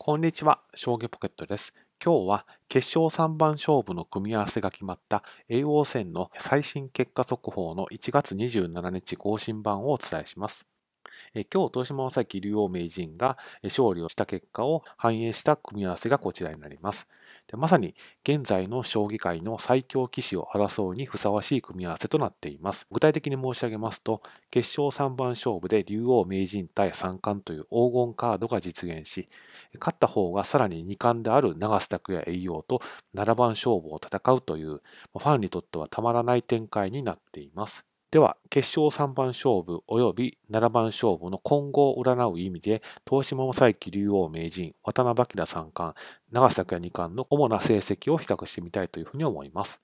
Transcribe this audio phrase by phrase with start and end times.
[0.00, 1.74] こんにちは、将棋ポケットです。
[2.02, 10.66] 今日は決勝3番勝負の組み合わせが決まった叡王戦の最新結果速報の1月27日更新版をお伝えします。
[11.34, 17.06] え今日、東島正幸竜王名人が勝利をした結果を反映した組み合わせがこちらになります。
[17.46, 17.94] でまさに
[18.24, 22.86] 現在の将棋界の最強棋士を争うにふさわしい組み合わせとなっています。
[22.90, 29.28] 具体的に申し上げますと、決勝3番勝負で竜王名人対三冠という黄金カードが実現し、
[29.78, 32.80] 勝った方がさらに2冠である長瀬拓也栄養と
[33.14, 37.84] 7番勝負を戦うという、ファンにとってはたまらない展開になっています。
[38.10, 45.94] では、決勝3番勝負及び7番勝負の今後を占う意味で、東島正幸竜王名人、渡辺明三冠、
[46.32, 49.82] 長崎也二冠の主な成績を比較してみたいというふうに思います。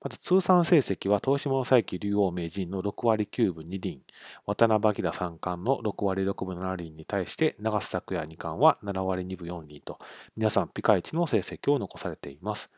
[0.00, 4.00] まず通算成績は東島正幸竜王名人の6割9分2厘、
[4.46, 9.98] 渡辺明三冠の6割6分7厘に対して長瀬拓也二冠は7割2分4厘と、
[10.36, 12.70] 皆さんピカイチの成績を残されています。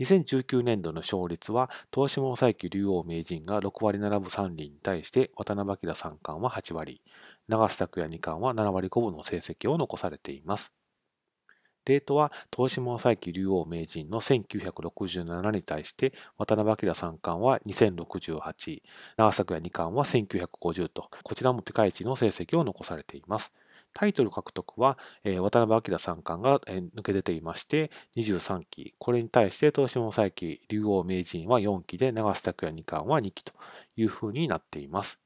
[0.00, 7.02] 2019年度の勝率は、東島正幸竜王名人が6割7分3厘に対して、渡辺明三冠は8割、
[7.48, 10.72] 長瀬拓也二冠は7割5分の成績を残されています。
[11.84, 18.82] レートは、東島正幸竜王名人の1967に対して、渡辺明三冠は2068、
[19.18, 23.52] 長崎也二冠は1950と、こちらもピカイチの成績を残されています。
[23.92, 28.94] タイトル獲得は、えー、渡辺明三冠が、えー、抜け出ていまして、23期。
[28.98, 33.52] これに対して、東島佐伯竜王名人は4期で、長瀬拓也二冠は2期と
[33.96, 35.18] いうふうになっています。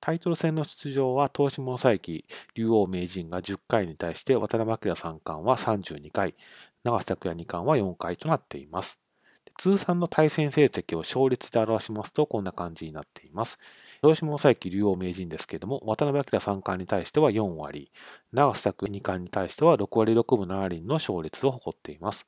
[0.00, 6.34] タイトル戦の出場は、東島佐伯竜王名人が10回に対して、渡辺明三冠は32回、
[6.84, 8.99] 長瀬拓也二冠は4回となっています。
[9.58, 13.58] 通算の対戦成績を勝率で表しますと、こんな感じになっています。
[14.02, 17.90] 豊島正幸竜王名人ですけれども、渡辺明三冠に対しては4割、
[18.32, 22.26] 長瀬拓二冠に対しては6割6分7厘の勝率を誇っています。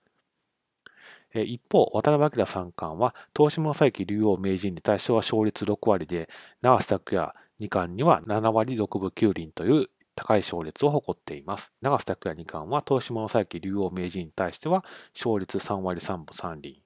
[1.34, 6.28] 一方、渡辺明三冠は、東島正幸竜王名人に対しては勝率6割で、
[6.60, 11.72] 長瀬拓也二冠には7割6分9厘という高い勝率を誇っています。
[11.81, 14.84] 長瀬拓也二冠は、東島正幸竜王名人に対しては
[15.15, 16.81] 勝率3割3分3厘。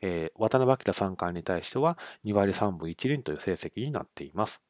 [0.00, 4.60] えー、渡辺明三冠に対しては2割3分1厘という成績になっています。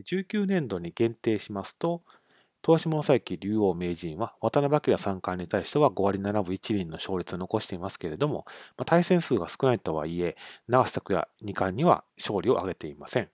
[0.00, 2.02] 19年度に限定しますと、
[2.64, 8.44] 東島正幸竜王名人は渡辺明三冠に対しては5割7分1厘の勝率を残していますけれども、
[8.76, 10.36] まあ、対戦数が少ないとはいえ、
[10.68, 13.28] 長瀬拓也二冠には勝利を挙げていません。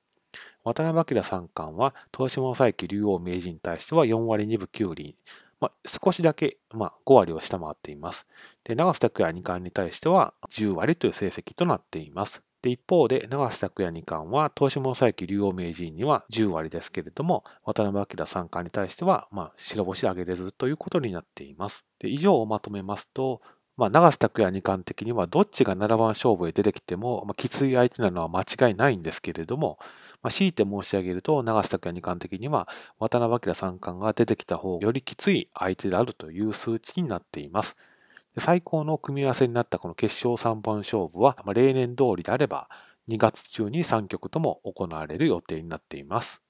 [0.65, 5.17] 渡辺明三冠は東島正幸竜王名人に対しては4割2分9厘、
[5.61, 8.27] まあ、少しだけ、まあ、5割を下回っています。
[8.65, 12.43] で、長瀬拓也二冠に対しては10割という成績となっています。
[12.63, 21.85] で、一方で、長瀬拓也二冠は、東島佐伯竜王名人には10割ですけれども、渡辺明三冠に対しては、まあ、白星上げれずということになっています。
[22.01, 23.41] で、以上をまとめますと、
[23.77, 29.79] まあ、長瀬拓也二冠的にはどっちが7番勝負へ出てきても、まあ、きつい相手なのは間違いないんですけれども、
[30.23, 32.69] まあ、強いて申し上げると、長瀬拓也二冠的には、
[32.99, 37.77] 渡辺明三冠が出てきた方よりきつい相手であるという数値になっています。
[38.39, 42.69] 最高の組み合わせになったこの決勝3番勝負は、まあ、例年通りであれば、
[43.09, 46.43] 2月中に3局とも行われる予定になっています。